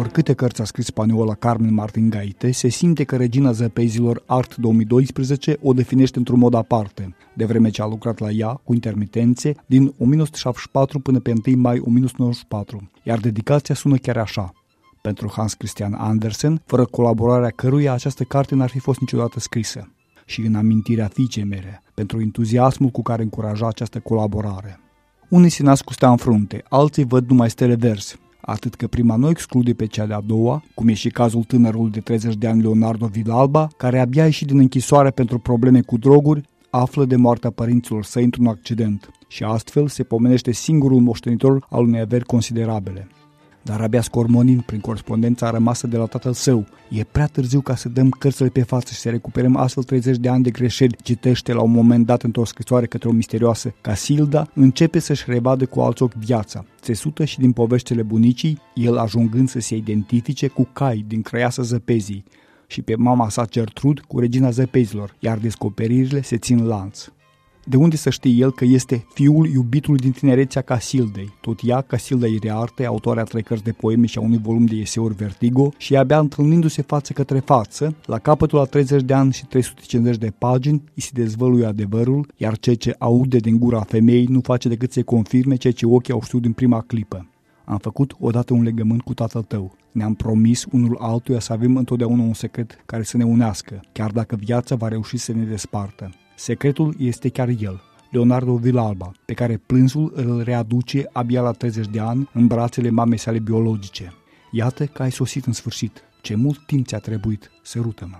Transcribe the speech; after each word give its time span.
Oricâte 0.00 0.32
cărți 0.32 0.60
a 0.60 0.64
scris 0.64 0.86
spaniola 0.86 1.34
Carmen 1.34 1.74
Martin 1.74 2.10
Gaite, 2.10 2.50
se 2.50 2.68
simte 2.68 3.04
că 3.04 3.16
regina 3.16 3.52
zăpezilor 3.52 4.22
Art 4.26 4.56
2012 4.56 5.58
o 5.62 5.72
definește 5.72 6.18
într-un 6.18 6.38
mod 6.38 6.54
aparte, 6.54 7.14
de 7.34 7.44
vreme 7.44 7.70
ce 7.70 7.82
a 7.82 7.86
lucrat 7.86 8.18
la 8.18 8.30
ea 8.30 8.48
cu 8.48 8.74
intermitențe 8.74 9.54
din 9.66 9.82
1974 9.98 10.98
până 10.98 11.18
pe 11.18 11.30
1 11.30 11.60
mai 11.60 11.78
1994, 11.78 12.90
iar 13.02 13.18
dedicația 13.18 13.74
sună 13.74 13.96
chiar 13.96 14.16
așa. 14.16 14.52
Pentru 15.02 15.32
Hans 15.36 15.54
Christian 15.54 15.94
Andersen, 15.94 16.62
fără 16.66 16.84
colaborarea 16.84 17.50
căruia 17.50 17.92
această 17.92 18.24
carte 18.24 18.54
n-ar 18.54 18.68
fi 18.68 18.78
fost 18.78 19.00
niciodată 19.00 19.40
scrisă 19.40 19.92
și 20.24 20.40
în 20.40 20.54
amintirea 20.54 21.10
fiicei 21.12 21.44
mele, 21.44 21.82
pentru 21.94 22.20
entuziasmul 22.20 22.90
cu 22.90 23.02
care 23.02 23.22
încuraja 23.22 23.66
această 23.66 23.98
colaborare. 23.98 24.80
Unii 25.28 25.50
se 25.50 25.62
nasc 25.62 25.84
cu 25.84 25.92
stea 25.92 26.10
în 26.10 26.16
frunte, 26.16 26.64
alții 26.68 27.04
văd 27.04 27.28
numai 27.28 27.50
stele 27.50 27.74
verzi, 27.74 28.18
atât 28.50 28.74
că 28.74 28.86
prima 28.86 29.16
nu 29.16 29.28
exclude 29.28 29.72
pe 29.72 29.86
cea 29.86 30.06
de-a 30.06 30.22
doua, 30.26 30.62
cum 30.74 30.88
e 30.88 30.92
și 30.92 31.08
cazul 31.08 31.42
tânărului 31.42 31.90
de 31.90 32.00
30 32.00 32.34
de 32.34 32.46
ani 32.46 32.62
Leonardo 32.62 33.06
Villalba, 33.06 33.68
care 33.76 33.98
abia 33.98 34.24
ieșit 34.24 34.46
din 34.46 34.58
închisoare 34.58 35.10
pentru 35.10 35.38
probleme 35.38 35.80
cu 35.80 35.98
droguri, 35.98 36.48
află 36.70 37.04
de 37.04 37.16
moartea 37.16 37.50
părinților 37.50 38.04
săi 38.04 38.24
într-un 38.24 38.46
accident. 38.46 39.10
Și 39.28 39.42
astfel 39.42 39.88
se 39.88 40.02
pomenește 40.02 40.52
singurul 40.52 41.00
moștenitor 41.00 41.66
al 41.70 41.82
unei 41.82 42.00
averi 42.00 42.24
considerabile 42.24 43.08
dar 43.62 43.80
abia 43.80 44.00
scormonind 44.00 44.62
prin 44.62 44.80
corespondența 44.80 45.50
rămasă 45.50 45.86
de 45.86 45.96
la 45.96 46.06
tatăl 46.06 46.32
său. 46.32 46.66
E 46.88 47.04
prea 47.04 47.26
târziu 47.26 47.60
ca 47.60 47.74
să 47.74 47.88
dăm 47.88 48.08
cărțile 48.08 48.48
pe 48.48 48.62
față 48.62 48.92
și 48.92 48.98
să 48.98 49.10
recuperăm 49.10 49.56
astfel 49.56 49.82
30 49.82 50.16
de 50.16 50.28
ani 50.28 50.42
de 50.42 50.50
greșeli, 50.50 50.96
citește 51.02 51.52
la 51.52 51.62
un 51.62 51.70
moment 51.70 52.06
dat 52.06 52.22
într-o 52.22 52.44
scrisoare 52.44 52.86
către 52.86 53.08
o 53.08 53.12
misterioasă 53.12 53.74
Casilda, 53.80 54.46
începe 54.54 54.98
să-și 54.98 55.24
revadă 55.26 55.66
cu 55.66 55.80
alți 55.80 56.02
ochi 56.02 56.14
viața. 56.14 56.64
Țesută 56.80 57.24
și 57.24 57.38
din 57.38 57.52
poveștile 57.52 58.02
bunicii, 58.02 58.58
el 58.74 58.96
ajungând 58.96 59.48
să 59.48 59.60
se 59.60 59.76
identifice 59.76 60.46
cu 60.48 60.68
cai 60.72 61.04
din 61.08 61.22
crăiasă 61.22 61.62
zăpezii 61.62 62.24
și 62.66 62.82
pe 62.82 62.94
mama 62.94 63.28
sa 63.28 63.44
Gertrud 63.44 64.00
cu 64.00 64.18
regina 64.18 64.50
zăpezilor, 64.50 65.14
iar 65.18 65.38
descoperirile 65.38 66.22
se 66.22 66.36
țin 66.36 66.66
lanț. 66.66 67.08
De 67.70 67.76
unde 67.76 67.96
să 67.96 68.10
știe 68.10 68.30
el 68.30 68.52
că 68.52 68.64
este 68.64 69.04
fiul 69.14 69.46
iubitului 69.46 69.98
din 69.98 70.10
tinerețea 70.10 70.62
Casildei? 70.62 71.32
Tot 71.40 71.60
ea, 71.62 71.80
Casilda 71.80 72.26
Iriarte, 72.26 72.84
autoarea 72.84 73.22
trei 73.22 73.42
cărți 73.42 73.64
de 73.64 73.72
poeme 73.72 74.06
și 74.06 74.18
a 74.18 74.20
unui 74.20 74.38
volum 74.38 74.64
de 74.64 74.76
eseuri 74.76 75.14
Vertigo, 75.14 75.72
și 75.76 75.96
abia 75.96 76.18
întâlnindu-se 76.18 76.82
față 76.82 77.12
către 77.12 77.38
față, 77.38 77.96
la 78.06 78.18
capătul 78.18 78.58
a 78.58 78.64
30 78.64 79.02
de 79.02 79.14
ani 79.14 79.32
și 79.32 79.46
350 79.46 80.16
de 80.16 80.32
pagini, 80.38 80.82
îi 80.94 81.02
se 81.02 81.10
dezvăluie 81.12 81.66
adevărul, 81.66 82.32
iar 82.36 82.58
ceea 82.58 82.76
ce 82.76 82.94
aude 82.98 83.38
din 83.38 83.58
gura 83.58 83.80
femeii 83.80 84.26
nu 84.26 84.40
face 84.40 84.68
decât 84.68 84.92
să 84.92 85.02
confirme 85.02 85.56
ceea 85.56 85.72
ce 85.72 85.86
ochii 85.86 86.12
au 86.12 86.22
știut 86.22 86.42
din 86.42 86.52
prima 86.52 86.80
clipă. 86.80 87.28
Am 87.64 87.78
făcut 87.78 88.16
odată 88.18 88.52
un 88.52 88.62
legământ 88.62 89.02
cu 89.02 89.14
tatăl 89.14 89.42
tău. 89.42 89.76
Ne-am 89.92 90.14
promis 90.14 90.66
unul 90.72 90.96
altuia 91.00 91.40
să 91.40 91.52
avem 91.52 91.76
întotdeauna 91.76 92.22
un 92.22 92.34
secret 92.34 92.82
care 92.86 93.02
să 93.02 93.16
ne 93.16 93.24
unească, 93.24 93.80
chiar 93.92 94.10
dacă 94.10 94.36
viața 94.36 94.74
va 94.74 94.88
reuși 94.88 95.16
să 95.16 95.32
ne 95.32 95.42
despartă. 95.42 96.10
Secretul 96.40 96.94
este 96.98 97.28
chiar 97.28 97.48
el, 97.48 97.82
Leonardo 98.10 98.54
Villalba, 98.54 99.12
pe 99.24 99.32
care 99.32 99.62
plânsul 99.66 100.12
îl 100.14 100.42
readuce 100.42 101.08
abia 101.12 101.40
la 101.40 101.50
30 101.50 101.86
de 101.86 102.00
ani 102.00 102.28
în 102.32 102.46
brațele 102.46 102.90
mamei 102.90 103.18
sale 103.18 103.38
biologice. 103.38 104.12
Iată 104.50 104.86
că 104.86 105.02
ai 105.02 105.10
sosit 105.10 105.44
în 105.44 105.52
sfârșit. 105.52 106.02
Ce 106.20 106.34
mult 106.34 106.66
timp 106.66 106.86
ți-a 106.86 106.98
trebuit, 106.98 107.50
sărută-mă. 107.62 108.16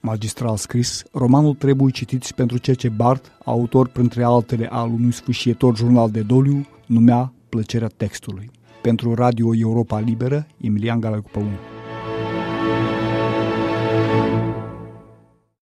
Magistral 0.00 0.56
scris, 0.56 1.02
romanul 1.12 1.54
trebuie 1.54 1.90
citit 1.90 2.22
și 2.22 2.34
pentru 2.34 2.58
ce 2.58 2.88
Bart, 2.88 3.32
autor 3.44 3.88
printre 3.88 4.24
altele 4.24 4.66
al 4.70 4.88
unui 4.88 5.12
sfâșietor 5.12 5.76
jurnal 5.76 6.10
de 6.10 6.20
doliu, 6.20 6.66
numea 6.86 7.32
Plăcerea 7.48 7.88
textului. 7.96 8.50
Pentru 8.82 9.14
Radio 9.14 9.54
Europa 9.54 9.98
Liberă, 9.98 10.46
Emilian 10.60 11.00
Galacupăun. 11.00 11.73